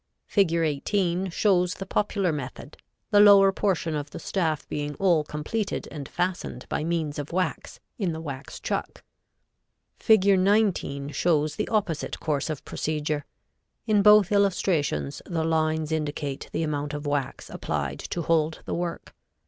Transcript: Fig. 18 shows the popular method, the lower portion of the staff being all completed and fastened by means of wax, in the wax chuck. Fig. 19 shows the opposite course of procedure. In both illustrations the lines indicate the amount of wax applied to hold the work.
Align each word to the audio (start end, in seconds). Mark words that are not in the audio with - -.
Fig. 0.25 0.51
18 0.51 1.29
shows 1.29 1.75
the 1.75 1.85
popular 1.85 2.31
method, 2.31 2.75
the 3.11 3.19
lower 3.19 3.51
portion 3.51 3.93
of 3.95 4.09
the 4.09 4.17
staff 4.17 4.67
being 4.67 4.95
all 4.95 5.23
completed 5.23 5.87
and 5.91 6.09
fastened 6.09 6.67
by 6.69 6.83
means 6.83 7.19
of 7.19 7.31
wax, 7.31 7.79
in 7.99 8.11
the 8.11 8.19
wax 8.19 8.59
chuck. 8.59 9.03
Fig. 9.99 10.39
19 10.39 11.09
shows 11.11 11.55
the 11.55 11.67
opposite 11.67 12.19
course 12.19 12.49
of 12.49 12.65
procedure. 12.65 13.25
In 13.85 14.01
both 14.01 14.31
illustrations 14.31 15.21
the 15.27 15.43
lines 15.43 15.91
indicate 15.91 16.49
the 16.51 16.63
amount 16.63 16.95
of 16.95 17.05
wax 17.05 17.47
applied 17.51 17.99
to 17.99 18.23
hold 18.23 18.63
the 18.65 18.73
work. 18.73 19.13